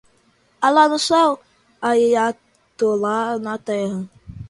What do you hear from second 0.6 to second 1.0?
Alá no